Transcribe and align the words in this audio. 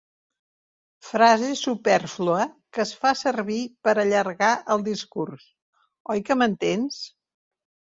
Frase 1.09 1.49
supèrflua 1.59 2.47
que 2.79 2.83
es 2.87 2.95
fa 3.03 3.13
servir 3.21 3.61
per 3.89 3.97
allargar 4.07 4.53
el 4.77 4.89
discurs, 4.93 5.49
oi 6.17 6.29
que 6.29 6.43
m'entens? 6.45 7.03